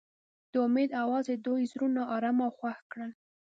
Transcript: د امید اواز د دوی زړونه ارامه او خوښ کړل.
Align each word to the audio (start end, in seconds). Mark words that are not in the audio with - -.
د 0.51 0.53
امید 0.67 0.89
اواز 1.03 1.25
د 1.29 1.33
دوی 1.45 1.63
زړونه 1.71 2.01
ارامه 2.15 2.43
او 2.47 2.53
خوښ 2.57 2.77
کړل. 2.91 3.11